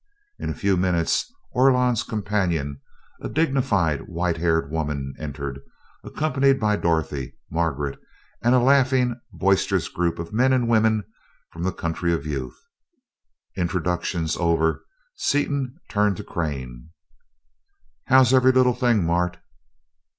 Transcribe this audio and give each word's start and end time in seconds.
In 0.39 0.49
a 0.49 0.55
few 0.55 0.77
minutes 0.77 1.31
Orlon's 1.53 2.01
companion, 2.01 2.81
a 3.21 3.29
dignified, 3.29 4.07
white 4.07 4.37
haired 4.37 4.71
woman, 4.71 5.13
entered; 5.19 5.59
accompanied 6.03 6.59
by 6.59 6.75
Dorothy, 6.75 7.35
Margaret, 7.51 7.99
and 8.41 8.55
a 8.55 8.59
laughing, 8.59 9.21
boisterous 9.31 9.89
group 9.89 10.17
of 10.17 10.33
men 10.33 10.53
and 10.53 10.67
women 10.67 11.03
from 11.51 11.61
the 11.61 11.71
Country 11.71 12.13
of 12.13 12.25
Youth. 12.25 12.59
Introductions 13.55 14.35
over, 14.37 14.83
Seaton 15.17 15.77
turned 15.87 16.17
to 16.17 16.23
Crane. 16.23 16.89
"How's 18.07 18.33
every 18.33 18.51
little 18.51 18.73
thing, 18.73 19.05
Mart?" 19.05 19.37